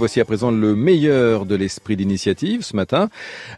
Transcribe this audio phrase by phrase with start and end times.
[0.00, 3.08] Voici à présent le meilleur de l'esprit d'initiative ce matin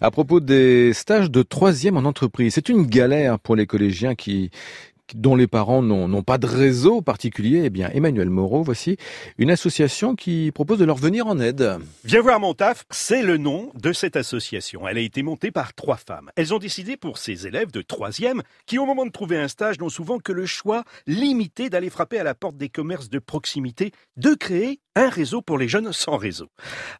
[0.00, 2.54] à propos des stages de troisième en entreprise.
[2.54, 4.50] C'est une galère pour les collégiens qui,
[5.14, 8.96] dont les parents n'ont pas de réseau particulier, eh bien, Emmanuel Moreau, voici
[9.38, 11.78] une association qui propose de leur venir en aide.
[12.04, 14.86] Viens voir mon taf, c'est le nom de cette association.
[14.88, 16.30] Elle a été montée par trois femmes.
[16.36, 19.78] Elles ont décidé pour ces élèves de troisième, qui au moment de trouver un stage
[19.78, 23.92] n'ont souvent que le choix limité d'aller frapper à la porte des commerces de proximité,
[24.16, 26.48] de créer un réseau pour les jeunes sans réseau.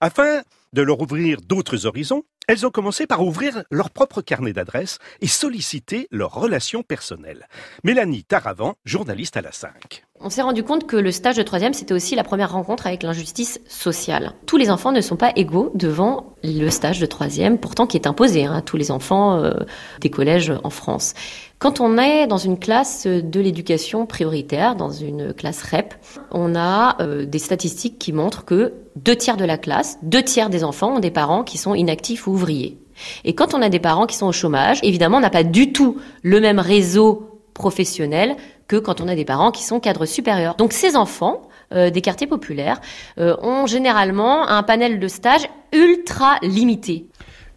[0.00, 0.42] Afin
[0.72, 5.28] de leur ouvrir d'autres horizons, elles ont commencé par ouvrir leur propre carnet d'adresses et
[5.28, 7.46] solliciter leurs relations personnelles.
[7.84, 10.02] Mélanie Taravant, journaliste à la 5.
[10.18, 13.04] On s'est rendu compte que le stage de troisième, c'était aussi la première rencontre avec
[13.04, 14.32] l'injustice sociale.
[14.46, 18.06] Tous les enfants ne sont pas égaux devant le stage de troisième, pourtant qui est
[18.06, 19.52] imposé hein, à tous les enfants euh,
[20.00, 21.14] des collèges en France.
[21.60, 25.94] Quand on est dans une classe de l'éducation prioritaire, dans une classe REP,
[26.30, 30.50] on a euh, des statistiques qui montrent que deux tiers de la classe, deux tiers
[30.50, 32.78] des enfants ont des parents qui sont inactifs ou ouvriers.
[33.24, 35.72] Et quand on a des parents qui sont au chômage, évidemment, on n'a pas du
[35.72, 38.36] tout le même réseau professionnel
[38.68, 40.54] que quand on a des parents qui sont cadres supérieurs.
[40.54, 42.80] Donc ces enfants euh, des quartiers populaires
[43.18, 47.06] euh, ont généralement un panel de stages ultra limité.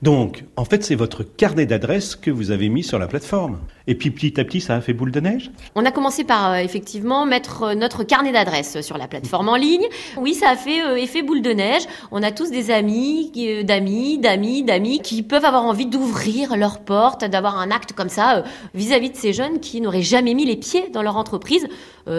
[0.03, 3.59] Donc, en fait, c'est votre carnet d'adresses que vous avez mis sur la plateforme.
[3.87, 6.51] Et puis petit à petit, ça a fait boule de neige On a commencé par
[6.51, 9.85] euh, effectivement mettre euh, notre carnet d'adresses sur la plateforme en ligne.
[10.17, 11.83] Oui, ça a fait euh, effet boule de neige.
[12.11, 13.31] On a tous des amis,
[13.63, 18.43] d'amis, d'amis, d'amis qui peuvent avoir envie d'ouvrir leurs portes, d'avoir un acte comme ça
[18.73, 21.65] vis-à-vis de ces jeunes qui n'auraient jamais mis les pieds dans leur entreprise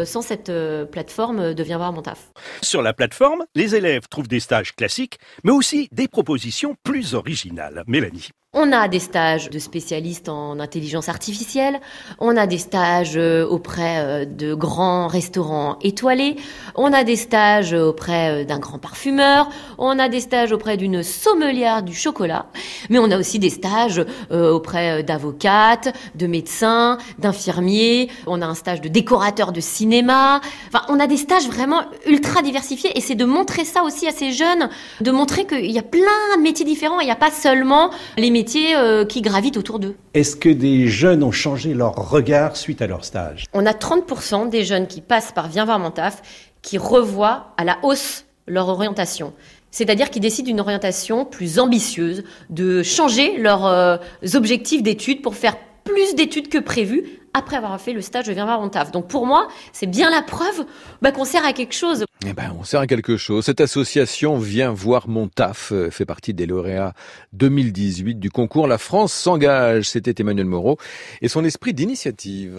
[0.04, 0.52] sans cette
[0.90, 2.30] plateforme de Viens voir mon taf.
[2.62, 7.84] Sur la plateforme, les élèves trouvent des stages classiques, mais aussi des propositions plus originales.
[7.86, 8.30] Mélanie.
[8.56, 11.80] On a des stages de spécialistes en intelligence artificielle,
[12.20, 16.36] on a des stages euh, auprès euh, de grands restaurants étoilés,
[16.76, 21.02] on a des stages auprès euh, d'un grand parfumeur, on a des stages auprès d'une
[21.02, 22.46] sommelière du chocolat,
[22.90, 28.80] mais on a aussi des stages auprès d'avocates, de médecins, d'infirmiers, on a un stage
[28.80, 33.24] de décorateur de cinéma, enfin on a des stages vraiment ultra diversifiés et c'est de
[33.24, 34.68] montrer ça aussi à ces jeunes,
[35.00, 38.30] de montrer qu'il y a plein de métiers différents, il n'y a pas seulement les
[38.30, 38.43] métiers
[38.76, 39.96] euh, qui gravitent autour d'eux.
[40.14, 43.44] Est-ce que des jeunes ont changé leur regard suite à leur stage?
[43.52, 46.22] On a 30% des jeunes qui passent par Viens voir mon taf
[46.62, 49.32] qui revoient à la hausse leur orientation.
[49.70, 53.96] C'est-à-dire qu'ils décident d'une orientation plus ambitieuse, de changer leurs euh,
[54.34, 58.44] objectifs d'études pour faire plus d'études que prévu après avoir fait le stage de Viens
[58.44, 58.90] voir mon taf.
[58.92, 60.64] Donc pour moi, c'est bien la preuve
[61.02, 62.04] bah, qu'on sert à quelque chose.
[62.26, 63.44] Eh ben, on sert à quelque chose.
[63.44, 66.94] Cette association Viens voir mon taf euh, fait partie des lauréats
[67.34, 69.90] 2018 du concours La France s'engage.
[69.90, 70.78] C'était Emmanuel Moreau
[71.20, 72.58] et son esprit d'initiative.